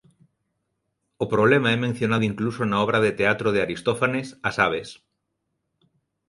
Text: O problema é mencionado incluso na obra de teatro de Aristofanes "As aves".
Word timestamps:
O 1.23 1.25
problema 1.33 1.69
é 1.75 1.77
mencionado 1.85 2.27
incluso 2.31 2.61
na 2.65 2.77
obra 2.85 2.99
de 3.05 3.11
teatro 3.19 3.47
de 3.51 3.63
Aristofanes 3.65 4.27
"As 4.49 4.55
aves". 4.67 4.89